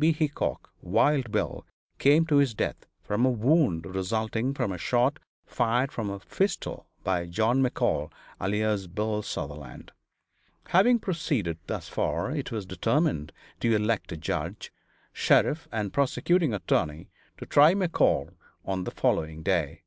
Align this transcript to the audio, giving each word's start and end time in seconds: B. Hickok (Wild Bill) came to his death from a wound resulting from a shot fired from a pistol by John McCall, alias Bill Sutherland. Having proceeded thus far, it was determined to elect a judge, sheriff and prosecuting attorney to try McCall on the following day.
B. 0.00 0.12
Hickok 0.12 0.70
(Wild 0.80 1.32
Bill) 1.32 1.66
came 1.98 2.24
to 2.26 2.36
his 2.36 2.54
death 2.54 2.86
from 3.02 3.26
a 3.26 3.30
wound 3.30 3.84
resulting 3.84 4.54
from 4.54 4.70
a 4.70 4.78
shot 4.78 5.18
fired 5.44 5.90
from 5.90 6.08
a 6.08 6.20
pistol 6.20 6.86
by 7.02 7.26
John 7.26 7.60
McCall, 7.60 8.12
alias 8.40 8.86
Bill 8.86 9.22
Sutherland. 9.22 9.90
Having 10.68 11.00
proceeded 11.00 11.58
thus 11.66 11.88
far, 11.88 12.30
it 12.30 12.52
was 12.52 12.64
determined 12.64 13.32
to 13.58 13.74
elect 13.74 14.12
a 14.12 14.16
judge, 14.16 14.72
sheriff 15.12 15.66
and 15.72 15.92
prosecuting 15.92 16.54
attorney 16.54 17.10
to 17.38 17.44
try 17.44 17.74
McCall 17.74 18.34
on 18.64 18.84
the 18.84 18.92
following 18.92 19.42
day. 19.42 19.82